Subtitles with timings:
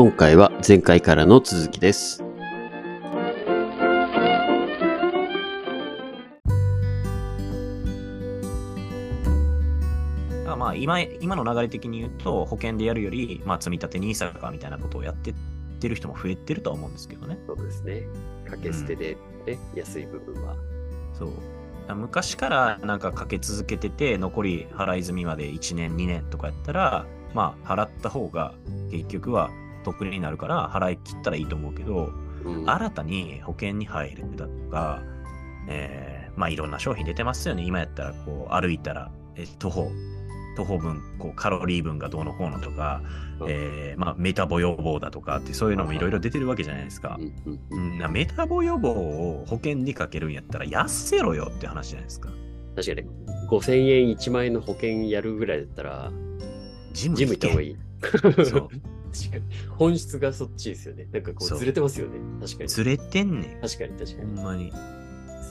[0.00, 2.22] 今回は前回からの続きです。
[10.46, 15.34] あまあ今今の流れ的に言うと保険でやるより、まあ、積み立て NISA かみたいなことをやってっ
[15.80, 17.36] てる人も増えてるとは思うんですけどね。
[17.48, 18.02] そうですね。
[18.44, 20.54] 掛け捨てで、ね安い部分は。
[21.12, 21.32] そう
[21.96, 28.54] 昔からなんかかけ続けてて残り払い済みまで1年2年とかやったらまあ払った方が
[28.92, 29.50] 結局は
[29.92, 32.12] 得になるから払い切ったらいいと思うけど
[32.44, 35.02] うん新たに保険に入るだとか、
[35.68, 37.64] えーまあいろんな商品出てますよね。
[37.64, 39.90] 今やったらこう歩いたら、え徒歩、
[40.56, 43.02] 徒歩分、こうカロリー分がどうのこうのとか、
[43.40, 47.18] うんえーまあメタボ予防だとかってそういうのもいろいろ出てるわけじゃないですか
[47.70, 47.76] う。
[47.76, 52.30] んメタボ予防を保険にかけるんやったら痩せろよって話じゃないですか。
[52.76, 53.08] 確かに、
[53.50, 56.12] 5000円1万円の保険やるぐらいだったら、
[56.92, 57.70] ジム行った方がいい。
[57.70, 57.76] い。
[58.46, 58.68] そう
[59.12, 59.42] 確かに。
[59.70, 61.08] 本質がそっちですよね。
[61.12, 62.18] なんかこそううずれてますよね。
[62.40, 62.68] 確かに。
[62.68, 63.60] ずれてんねん。
[63.60, 64.36] 確かに確かに。
[64.36, 64.72] ほんまに。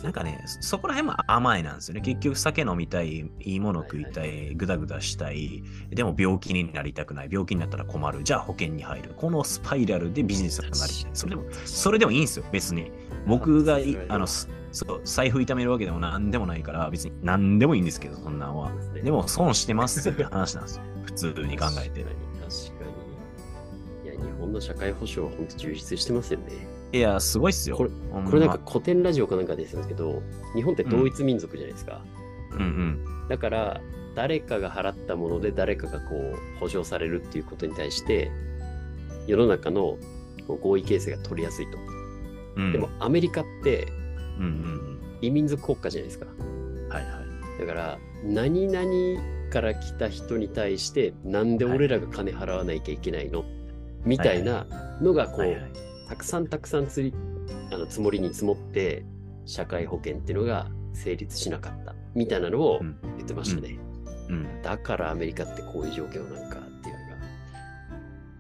[0.04, 2.02] なんかね、そそこら辺も甘いなんですよね。
[2.02, 9.14] 結局酒飲みたい、いいもの食いたい、ぐだぐだしたい、でも病気になりたくない、病気になったら困る、じゃあ保険に入る。
[9.18, 10.94] このスパイラルでビジネスがなり。
[11.14, 12.92] それでも、それでもいいんですよ、別に。
[13.26, 18.72] 僕がいあのすそう財布痛めるわけでもなんでもないから、別に何でもいいんですけど、そんなんは。
[19.04, 20.84] でも損してますって話なんですよ。
[21.06, 22.06] 普通に考えて
[24.48, 26.68] 本の社会保障は本当充実してますよね。
[26.94, 27.76] いや、すごいっすよ。
[27.76, 30.22] これこれなんか古典ラジオかなんかですけど、
[30.56, 32.02] 日本って同一民族じゃないですか。
[32.54, 33.28] うんうん。
[33.28, 33.82] だから、
[34.16, 38.32] 誰かが払ったもので誰かがこう保証されるっていうことに対して、
[39.28, 39.98] 世の中の
[40.48, 41.78] 合意形成が取りやすいと。
[42.56, 43.88] うん、でも、アメリカって
[44.40, 46.28] うんうん異民族国家じゃないですか。
[46.40, 46.90] うん。
[46.90, 47.10] はいは
[47.58, 47.60] い。
[47.60, 53.46] だから、何々から来た人に対して、なんで俺らが金払わないきゃいけないの、
[54.08, 54.66] みたいな
[55.02, 55.72] のが、こう、はいはい
[56.08, 57.14] たくさんたくさんつり
[57.70, 59.04] あの積もりに積もって、
[59.46, 63.78] 社会保険っていうのが成立しなかった、みたいなのをうん言ってましたね。
[64.30, 64.62] うん。
[64.62, 67.18] だからアメリカってこういう状況なんかっていうのが、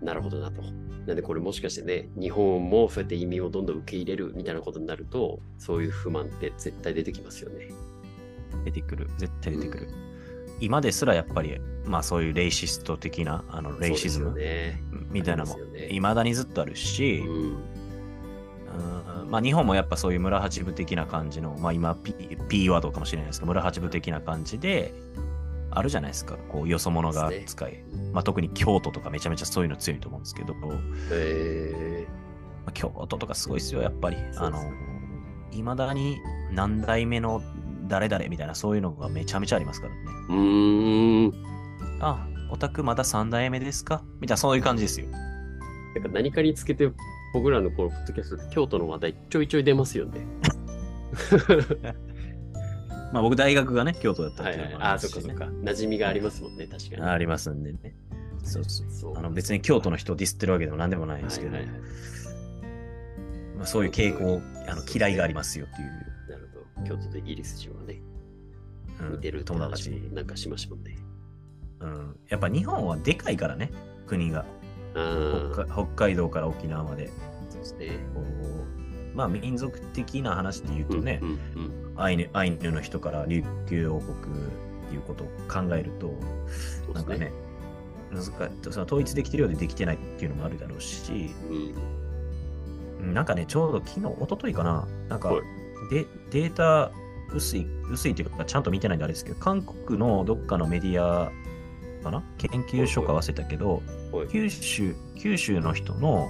[0.01, 0.61] なるほどなと。
[1.05, 7.69] なんでこれもしかしてね、日本もそうやって移民をどんどん受け入れるみたいなことになると、そういう不満って絶対出てきますよね。
[8.63, 9.09] 出てくる。
[9.17, 10.06] 絶対出てくる。
[10.59, 14.35] 今ですらやっぱり、まあそういうレイシスト的な、あの、レイシズム。
[15.09, 15.57] みたいなのも
[15.89, 17.31] いまだにずっとあるし、うん。
[17.31, 22.13] うんまあ日本もやっぱそういう村八部的な感じの、まあ今 P,
[22.47, 24.93] P ワードかもしれないですけど、村八部的な感じで、
[25.71, 26.37] あるじゃないですか。
[26.49, 27.83] こう、よそ者が使い。
[28.13, 30.69] まあ特に京都とかめちゃめちゃそういうの強いと思うんですけど、ま
[31.11, 32.07] え
[32.65, 34.17] あ京都とかすごいですよ、やっぱり。
[34.37, 34.59] あの
[35.51, 36.19] いまだに
[36.51, 37.41] 何代目の
[37.87, 39.99] 誰々みたいなそういうのがめちゃめちゃありますからね。
[40.29, 41.33] ー、うーん。
[41.99, 44.03] あ、オタクまだ3代目ですか？
[44.19, 45.07] みたいなそういう感じですよ。
[45.07, 46.91] なんか何かにつけて、
[47.33, 50.25] 僕らのこのポッドキャストで京都の話題ちょいちょい出ますよね。
[53.13, 54.63] まあ僕大学がね、京都だったっていうの。
[54.63, 55.45] もはいはいあそっかそっか。
[55.45, 57.01] 馴染みがありますもんね、確かに。
[57.01, 57.95] ありますんでね。
[58.43, 58.87] そうそう。
[58.91, 61.81] そうあの別に京都の人をディスってるわけでも何でもないんですけど、はいはいはい
[63.57, 65.87] まあ、そういう傾向、あの嫌いがありますよっていう、
[66.29, 66.56] なるほど。
[66.85, 68.01] 京都とイギリス人はね、
[68.99, 69.71] うん似てるってなん
[70.25, 70.97] かしましたもんね。
[71.79, 72.19] うん。
[72.29, 73.71] やっぱ日本はでかいからね、
[74.07, 74.45] 国が。
[74.93, 77.11] 北海北海道から沖縄まで。
[77.49, 77.99] そうですね。
[78.13, 84.39] こうまあ民族的な話で言うとね、うんうんアイヌアイヌの人から琉球王国っ
[84.87, 86.13] ていうことを考えると、ね
[86.93, 87.31] なんかね、
[88.11, 88.31] 難しい
[88.71, 91.31] その統一できてるようでできてないっていうのもあるだろうし、
[93.01, 93.13] うん。
[93.15, 95.56] なんかね、ちょうど昨日、一昨日かな、なんかはい
[95.89, 96.91] デデータ
[97.33, 101.31] 薄い、薄いっていうか、ちゃんと見てないんであれですけど、韓国のどっかのメディア
[102.03, 102.23] かな？
[102.37, 106.29] 研究所か忘れたけど、はい九州、九州の人の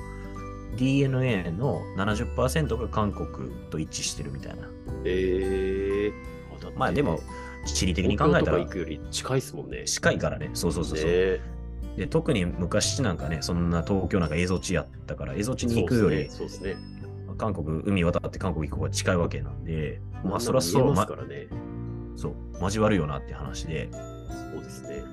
[0.76, 4.70] DNA の70%が韓国と一致してるみたいな。
[5.06, 6.14] ええ
[6.56, 7.20] あだってまあでも、
[7.66, 9.84] 地理的に考えたら行くより近いですもんね。
[9.86, 11.10] 近いからね、そうそうそうそう。
[11.10, 11.58] ね
[11.98, 16.78] で特に昔なんかね、そんな東京なんか蝦夷地やったから、蝦夷地に行くより、そうですね。
[17.38, 21.48] 韓国、海渡って韓国行く方が近いわけなんで、まあそりゃそそうう、まからね。
[22.16, 25.04] そう、交わるよなって話で、そうですね。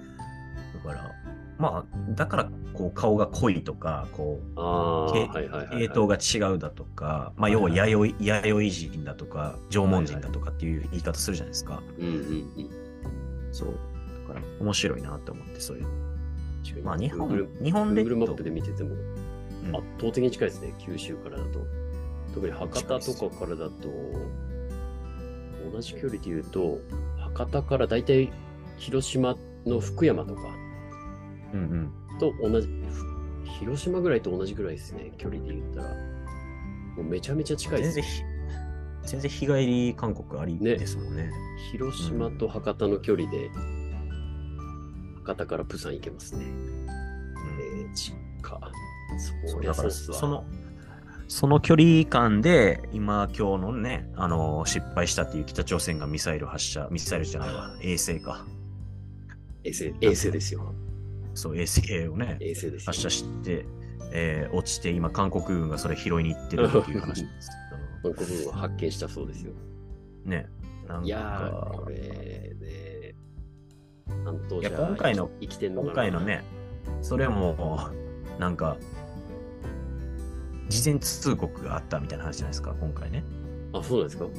[0.74, 1.10] だから、
[1.58, 5.12] まあ、だから、こう、顔が濃いとか、こう。
[5.12, 11.82] 系統が違うだとか、まあ、要は弥生、弥生人だとか、縄文人だとかっていう言い方するじゃないですか。
[11.98, 12.68] うんうんうん。
[13.52, 13.68] そう。
[14.26, 15.86] だから、面白いなって思って、そういう。
[16.82, 19.14] まあ、日本日本列 Google マッ島プで見てても、うん
[19.72, 21.83] 圧倒的に近いですね、九州からだと。
[22.34, 23.88] 特に博多とかからだと、
[25.72, 26.80] 同じ距離で言うと、
[27.16, 28.32] 博多からだいたい
[28.76, 30.42] 広島の福山とか
[31.52, 32.18] うんうん。
[32.18, 35.88] と同じ、ふ広島ぐらいと同じぐらいですね、距離で言ったら。
[36.96, 38.12] もうめちゃめちゃ近いです全然。
[38.12, 38.22] ひ、
[39.04, 41.30] 全然日帰り韓国ありねですもんね。
[41.70, 43.48] 広島と博多の距離で、
[45.22, 46.44] 博多からプサン行けますね。
[46.44, 46.86] うん
[47.84, 48.60] えー、近っ。
[49.46, 50.18] そそうりゃだからそうっすわ。
[50.18, 50.44] その、
[51.28, 58.46] その距離感で、今、今日のね、あの、失敗したっていう北朝鮮がミサイル発射、ミサイルじゃないわ、衛星か。
[59.64, 60.74] 衛星、衛星ですよ。
[61.34, 62.86] そう、衛星をね、衛星ですよ。
[62.86, 63.66] 発射して、
[64.12, 67.50] えー落ちて、今、韓国軍がそれ拾いに行ってるっていう話です
[68.02, 69.52] け韓国軍は発見したそうですよ。
[70.24, 70.46] ど、ね。
[70.86, 73.14] なんいやこ、れね、
[74.24, 76.20] 担当いや者今回の生きてんの今回の。
[76.20, 76.44] ね、
[77.00, 77.78] それも、
[78.38, 78.76] なんか、
[80.68, 83.24] 事前通告があったみたいな話じゃないですか、今回ね。
[83.72, 84.24] あ、そうなんですか？
[84.24, 84.30] わ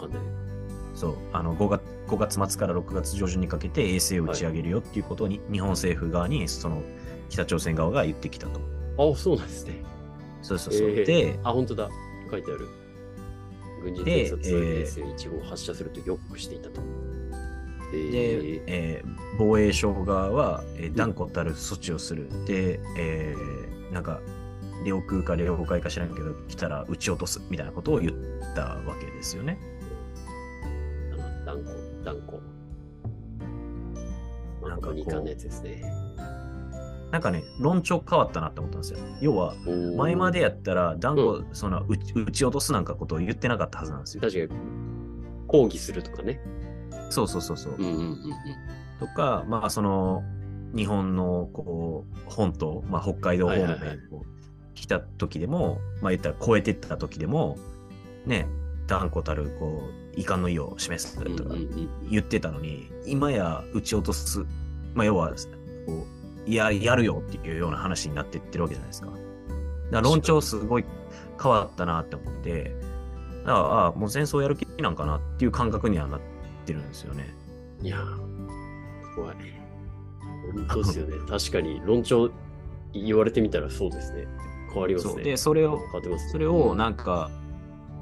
[0.00, 0.20] かんない。
[0.94, 6.82] そう、あの5月 ,5 月末から6月上旬にかけて衛星を打ち上げるよっていうことに、日本政府側に、その
[7.28, 8.60] 北朝鮮側が言ってきたと。
[9.12, 9.82] あ、そうなんですね。
[10.42, 10.88] そうそうそう。
[10.88, 11.88] えーで、あ、本当だ。
[12.30, 12.68] 書いてある。
[13.84, 16.80] 軍事で偵察えー衛星1号を発射すると予告していたと。
[17.92, 19.08] で、で、えー
[19.38, 22.28] 防衛省側は、えー断固たる措置をする。
[22.46, 24.20] で、えーなんか、
[24.84, 29.58] 領空か領海か知らんけど、来たら撃ち落とすみたいなことを言ったわけですよね。
[31.44, 32.38] 断固、断固。
[34.60, 35.82] まあ、なんかですね。
[37.10, 38.98] なんかね、論調変わったなって思ったんですよ。
[39.20, 39.54] 要は、
[39.96, 44.20] 前までやったら断固、その撃ち落とすなんかことを言ってなかったはずなんですよ。
[44.20, 44.60] 確かに、
[45.46, 46.40] 抗議するとかね。
[47.08, 47.76] そうそうそうそう。
[47.78, 48.16] うんうんうんうん。
[49.00, 50.22] とか、まあその
[50.74, 53.98] 日本のこう本島、まあ、北海道方面はいはい
[54.80, 57.58] 来た時でも、まあ言ったら超えてった時でも、
[58.26, 58.46] ね、
[58.86, 59.82] 断固たるこ
[60.16, 61.54] う遺憾の意を示すとか
[62.10, 64.44] 言ってたのに、今や撃ち落とす、
[64.94, 65.30] まあ要は
[65.86, 66.06] こ
[66.46, 69.08] うややるよっていうような話になってってるわけじゃないですか。
[69.08, 69.18] だか
[69.90, 70.84] ら論調すごい
[71.42, 72.74] 変わったなって思って、
[73.44, 76.20] だからああ、もう戦争やる気なんかなっていう感覚にはなっ
[76.66, 77.34] てるんですよね。
[77.82, 79.36] いやー、怖い。
[80.54, 81.16] 本当ですよね。
[81.28, 82.30] 確かに論調
[82.92, 84.26] 言われてみたらそうですね。
[84.72, 85.12] 変わりますね。
[85.12, 86.18] そうで、それをね。
[86.30, 87.30] それをなんか、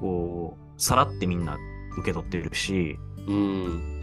[0.00, 1.58] こう、さらってみんな
[1.98, 3.96] 受け取ってるし、うん。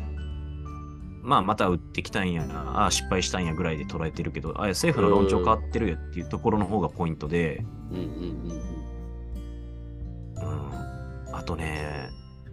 [1.22, 8.08] まあ、また打ってきたんやな、ああ、失敗したんやぐらいで捉えてるけど、あ政府の論調変わってるよっていうところの方がポイントで、うんうんう
[8.48, 8.52] ん
[10.36, 11.36] うん。
[11.36, 12.10] あとね、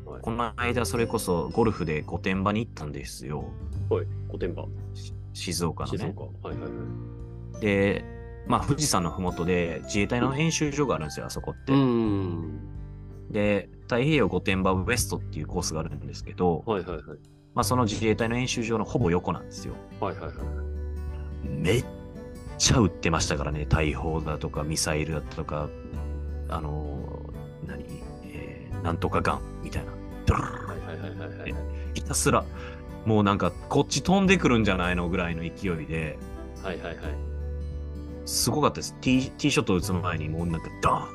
[0.07, 0.13] うん。
[0.13, 0.23] はい。
[0.23, 3.45] この間それこそゴルフで御殿場に行ったんですよ。
[3.89, 4.07] はい。
[4.29, 4.67] 御殿場。
[4.95, 5.99] し静岡のね。
[5.99, 6.23] 静岡。
[6.49, 6.69] はいはいは
[7.59, 7.61] い。
[7.61, 8.05] で、
[8.51, 11.73] まあ、富士山のふもとで自衛隊の演習場があるんですよ、あそこって。
[11.73, 12.59] ん。
[13.31, 17.05] で、太平洋御殿場ウエストっていうコースがあるんですけど、はいはいはい。
[17.55, 19.75] まあ、その自衛隊の演習場のほぼ横なんですよ。
[20.01, 20.37] はいはいはい。
[21.49, 21.85] めっ
[22.59, 25.69] ちゃ撃ってましたからね、大砲だとかミサイルだとか、
[26.49, 27.85] あのー何、
[28.25, 29.93] えーなんとかガンみたいな。
[30.27, 30.47] ドルル。
[31.95, 32.45] ひたすら、
[33.07, 35.49] もうなんかこっち飛んでくるんじゃないのぐらいの勢
[35.81, 36.19] いで、
[36.65, 37.30] はいはいはい。
[38.25, 38.95] すごかったです。
[39.01, 41.09] ティーショット打つ前にもうなんかダーン、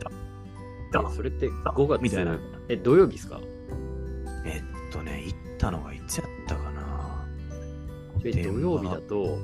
[0.00, 2.02] ダーン、ダーンえそれってダーン5月？
[2.02, 2.38] みたいな。
[2.68, 3.40] え、土曜日ですか？
[4.46, 7.26] えっとね、行ったのがいつやったかな。
[8.24, 9.38] え土曜日だと、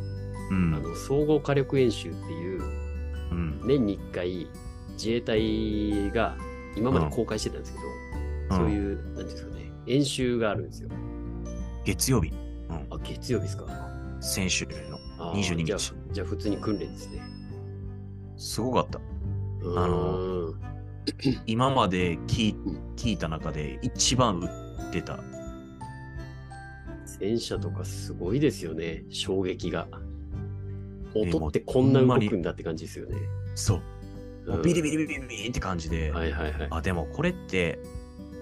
[0.50, 0.74] うん。
[0.74, 3.60] あの総合火力演習っていう、うん。
[3.64, 4.48] 年に1回
[4.92, 6.36] 自衛隊が
[6.76, 7.78] 今まで公開してたんですけ
[8.50, 10.88] ど、そううんいう、いうんですかね、演習があるんですよ。
[11.84, 12.32] 月曜日、
[12.68, 13.66] あ、月曜日ですか？
[14.20, 14.66] 先週
[15.30, 15.76] のあー22じゃ。
[16.12, 17.22] じゃあ普通に訓練ですね。
[18.36, 19.00] すごかった。
[19.76, 20.54] あの
[21.46, 22.56] 今まで聞い
[22.96, 25.20] 聞いた中で一番打ってた。
[27.04, 29.88] 戦車とかすごいですよね、衝撃が。
[31.14, 33.16] え音ってこんな動くんだって感じですよね。
[33.54, 33.80] そ
[34.46, 34.50] う。
[34.50, 34.98] もうビリビリ。
[34.98, 36.68] リビリビリって感じで、はいはいはい。
[36.70, 37.78] あ、でもこれって、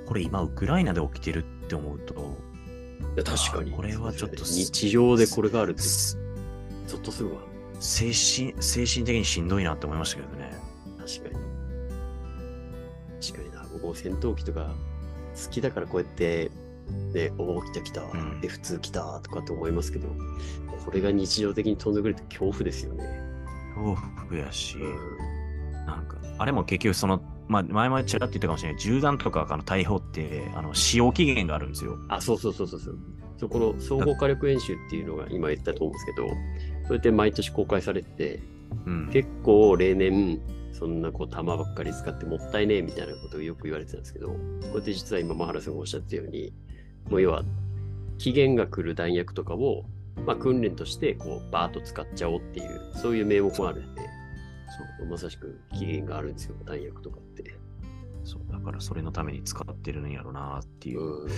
[0.07, 3.73] これ今ウクライナで起きてるって思うと、いや確かに。
[3.73, 6.19] あこれはちょっと日常でこれがあるって、す
[6.89, 7.41] ゾッとするわ。
[7.81, 10.53] 精神、精神的にしんどいなって思いましたけどね。
[10.99, 11.45] 確かに。
[13.21, 13.67] 確かにな。
[13.73, 14.75] 僕も戦闘機とか
[15.45, 16.51] 好きだからこうやって、
[17.13, 20.09] ね、おお、来た来た、ん F2 来たとかって思いますけど、
[20.85, 23.05] これが日常的に飛んでくるって恐怖ですよね。
[23.75, 23.97] 恐
[24.29, 25.87] 怖やし、うん。
[25.87, 31.99] なんか、あれも結局その、まあ、前々ちらっと言ったかもしれない、銃弾とかあの大砲って、あの、使用期限があるんですよ。
[32.09, 32.99] あ、そうそうそうそうそう。
[33.39, 36.29] そこの総合火力演習っていうのが今言ったと思うんですけど、
[36.87, 38.41] それって毎年公開されてて、
[38.87, 39.11] うん。
[39.13, 40.41] 結構例年、
[40.73, 46.53] そんなこう弾ばっかり使ってもったいねえみたいなことをよく言われてたんですけど、こうやって実は今、マハラさんがおっしゃったように、
[47.11, 47.45] もう要は、
[48.19, 49.85] 期限が来る弾薬とかを、
[50.27, 54.03] まあ、訓練としてこうバーッと使っちゃおうっていう、そういう名目もあるんで、
[55.09, 57.55] まさしく期限があるんですよ、弾薬とかって。
[58.25, 61.29] そう、だからそれのために使ってるんやろなっていう。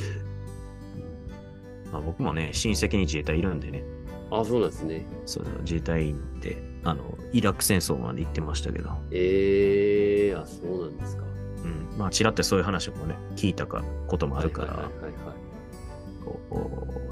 [1.91, 1.93] うん。
[1.93, 3.85] まあ、僕もね、親戚に自衛隊いるんでね、
[4.31, 5.07] あ、そうなんですね。
[5.27, 11.25] そう自衛隊員で、あの、イラク戦争まで行ってましたけど、えー、あ、そうなんですか。
[11.65, 14.89] うん、まあ、ちらってそういう話もね、聞いたかこともあるから、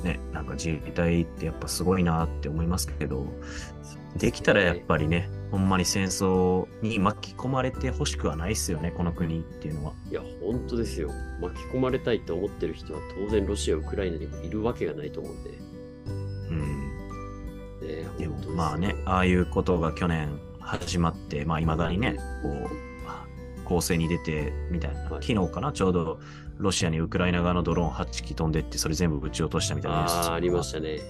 [0.02, 3.26] ね、なんか自衛隊ってやっぱすごいなって思いますけど、
[4.16, 9.92] できたらやっぱりね、ほんまに戦争に巻き込まれてほしくはないっすよね、この国っていうのは。
[10.10, 11.10] いや、本当ですよ。
[11.40, 15.50] 巻き込まれたいと思ってる人は当然ロシア、ウクライナにもいるわけがないと思うんで。
[16.50, 16.68] うん。
[17.80, 26.20] ね、でもまあね、ああいうことが去年始まって、まあ未だにね、こう、攻勢に出てみたいな、はい昨日かな、ちょうど
[26.58, 31.00] ロシアにウクライナ側のドローン8機飛んでって、それ全部撃ち落としたみたいなああ、ありましたね。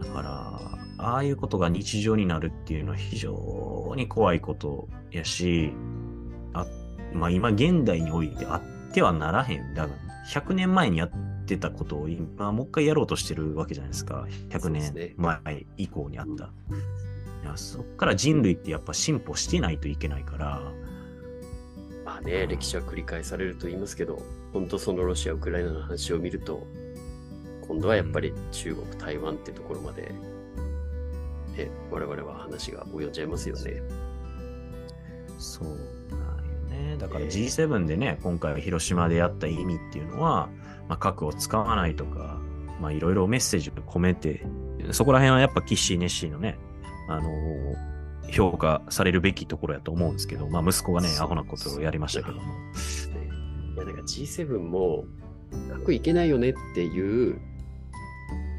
[0.00, 0.60] だから、
[0.98, 5.72] ああいうことが日常になるっていうのは非常に怖いことやし、
[6.52, 6.66] あ
[7.14, 9.74] まあ今現代においてあってはならへん。
[9.74, 11.10] だから100年前にやっ
[11.46, 14.26] てたことを今もう一回やろうとしてるわけじゃないですか。
[14.50, 16.44] 100そうですね年前以降にあった。
[16.44, 20.72] いやそっから人類ってやっぱ進歩してないといけないから、ま
[22.20, 24.22] あね、歴史は繰り返されると言いますけど、
[24.52, 26.66] 本当そのロシア、ウクライナの話を見ると、
[27.66, 30.12] 今度はやっぱり中国、台湾ってところまで、
[31.56, 33.82] ね、我々は話が及んじゃいますよね。
[35.38, 36.96] そうなんよね。
[36.98, 40.48] だからええ G7 でね、今回広島でやった意味っていうのは、
[40.88, 42.38] まあ、核を使わないとか、
[42.80, 44.44] まあいろいろメッセージを込めて、
[44.92, 46.58] そこら辺はやっぱキッシーネッシーのね、
[47.08, 47.89] あのー
[48.30, 52.42] 評価されるべきところやと思うんですけど、まあ息子がね、アホなことをやりましたけども。
[52.42, 52.48] ね
[53.74, 55.04] いや、なんか G7 も、
[55.70, 57.40] 核いけないよねっていう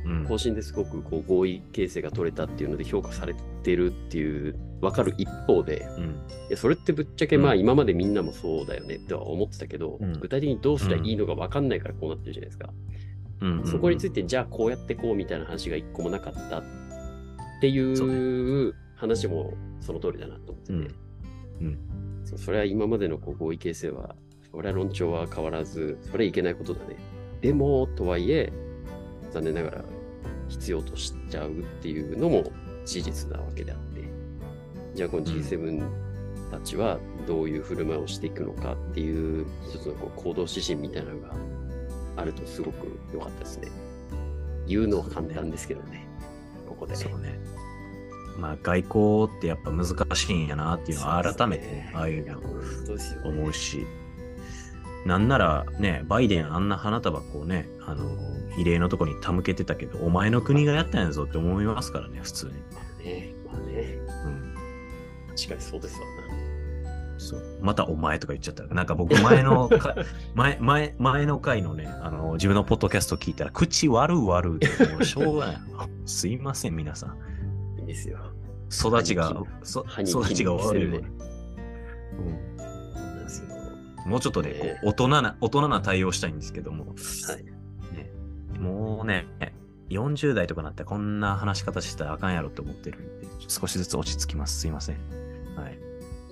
[0.05, 0.25] うん。
[0.25, 6.03] 方針ですごくこう合意形成が取れたっていうので評価されてるっていう分かる一方で、うん。
[6.49, 10.19] いやそれってぶっちゃけまあうん今までみんなもそうだよねっては思ってたけど、うん。
[10.19, 12.69] 具体的にどうすりゃいいのか分かんないからこうなってるじゃないですか。
[13.41, 13.59] うん。
[13.59, 13.67] うん。
[13.67, 16.63] そこについてじゃあこうやってこうみたいな話が一個もなかったっ
[17.61, 20.95] ていう話もその通りだなと思ってて、うん
[21.61, 21.77] うん
[22.37, 24.15] それは今までのこう合意形成は、
[24.51, 26.95] それは論調は変わらず、それはいけないことだね。
[27.41, 28.53] でも、とはいえ、
[29.31, 29.83] 残念ながら
[30.47, 32.43] 必要としちゃうっていうのも
[32.85, 34.03] 事実なわけであって、
[34.93, 35.83] じゃあこの G7
[36.51, 41.35] たちはどういう振る舞いをしていくのかっていう一つのこう行動指針みたいなのが
[42.17, 43.67] あるとすごく良かったですね。
[44.67, 46.07] 言うのは簡単ですけどね、
[46.69, 46.95] ここで。
[46.95, 47.39] そうね。
[48.41, 52.51] まあ外交ってやっぱ難しいんやなっていうのは改めてね、ああいうの本
[52.87, 53.29] 当ですよ、ね。
[53.29, 53.85] 思うし、
[55.05, 58.09] なんならね、バイデンあんな花束こうね、あの、
[58.57, 62.53] 異例のとこに手向けてたけど、お前の国がやったんやぞって思いますからね、普通に。
[63.05, 64.55] ね、まあね、うん。
[65.35, 66.21] 確かにそうですわな。
[67.19, 67.59] そう。
[67.61, 68.63] またお前とか言っちゃった。
[68.73, 69.95] なんか僕前のか、
[70.33, 75.57] 前、前、前の回のね、あの、自分のポッドキャスト聞いたら、口悪う悪うで、もうしょうがない。
[76.05, 77.79] すいません、皆さん。
[77.79, 78.30] いいですよ。
[78.71, 80.85] 育ちが育ちが悪い。
[80.85, 81.01] うん。
[84.09, 87.43] もうちょっとね、こえう大人な、大人な対応したいんですけども、はい。
[87.95, 88.11] ね、
[88.59, 89.27] もうね、
[89.89, 94.59] 40代とかなったらこんな話し方したらあかんやろって思ってるんで、少しずつ落ち着きます。
[94.61, 94.97] すいません。
[95.55, 95.77] はい。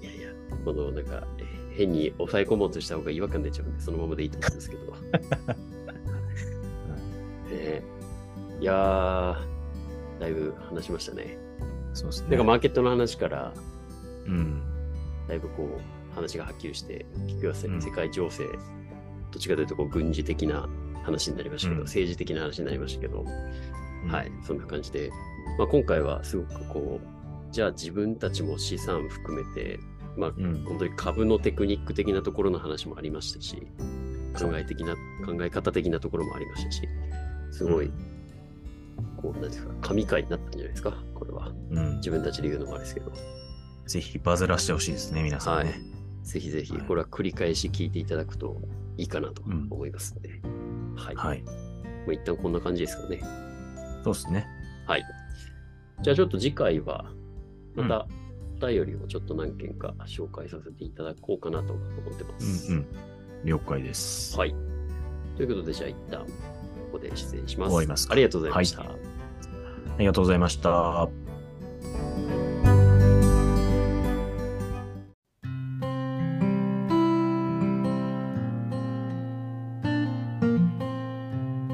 [0.01, 0.29] いやいや、
[0.65, 4.93] このなんか、えー変に抑え込もうとした方が違和感出ちゃうんで、そのままでいいと思うんですけど。
[7.55, 7.84] ね
[8.60, 11.38] いやー、だいぶ話しましたね。
[11.93, 12.29] そうですね。
[12.29, 13.53] なんかマーケットの話から、
[14.25, 14.62] うん。
[15.27, 18.51] だいぶこう、話がはっきりして、聞くやすいうん世界情勢、ど
[19.38, 20.67] っちかというとこう軍事的な
[21.03, 23.25] 話になりましたけど、うん政治的な話になりましたけど、
[24.03, 25.12] うんはい、そんな感じで、
[25.58, 29.79] まあ、今回はすごくこう、じゃあ自分たちも資産含めて、
[30.17, 30.63] まあ、うん。
[30.65, 33.55] 本当に株のテクニック的なところの話もありましたし、
[34.38, 36.88] 考え的な、考え方的なところもありましたし、
[37.51, 38.08] すごい、うん
[39.18, 41.53] こう、なんですか、神回になったんじゃないですか、これは。
[41.72, 43.12] うん自分たちで言うのもあれですけど、
[43.86, 45.79] ぜひバズらしてほしいですね、皆さんね。
[46.24, 48.62] ぜひぜひ、はいこれは繰り返し聞いていただくと
[48.98, 50.29] いいかなとうん思いますので、
[50.96, 51.15] はい。
[51.15, 51.41] はい。
[51.41, 51.51] も
[52.08, 53.22] う一旦こんな感じですかね。
[54.03, 54.48] そうですね。
[54.88, 55.03] はい。
[56.01, 57.12] じゃあちょっと次回は、
[57.75, 58.08] また
[58.62, 62.72] お便りをちょっと何件か紹介させていただこうかなと思ってます。
[62.72, 62.86] うんうん。
[63.46, 64.38] 了解です。
[64.38, 64.56] はい。
[65.36, 66.25] ということで、じゃあ一旦
[66.91, 67.69] ここで失礼します。
[67.69, 68.81] 終わりますかありがとうございました。
[68.81, 69.10] はい
[70.00, 71.10] ありがとうございました。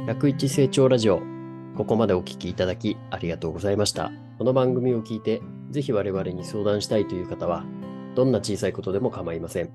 [0.08, 1.22] 楽一成長ラジオ。
[1.76, 4.12] ここまでお聞きいただきありがとうございました。
[4.40, 7.64] この番組を聞いてぜひ我々に相談したいという方は、
[8.16, 9.70] どんな小さいことでも構いません。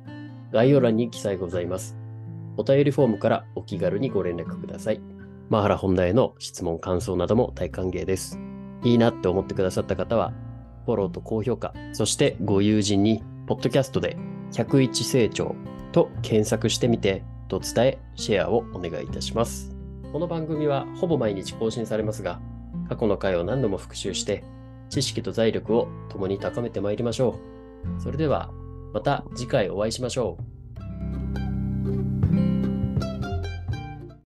[0.51, 1.97] 概要欄に記載ございます。
[2.57, 5.20] お便りフォームからお気軽にご連絡ください。
[5.51, 8.39] マハラ本題の質問、感想なども大歓迎です。
[8.85, 10.33] いいなって思ってくださった方は、
[10.87, 14.17] フォローと高評価、そしてご友人に、ポッドキャストで
[14.53, 15.57] 101成長
[15.91, 19.75] と検索してみて、と伝え、シェアをお願いいたします。
[20.13, 22.41] この番組はほぼ毎日更新されますが、
[22.89, 24.45] 過去の回を何度も復習して、
[24.89, 27.41] 知識と財力を共に高めてまいりましょ
[27.99, 28.01] う。
[28.01, 28.53] それでは、
[28.95, 30.60] また次回お会いしましょう。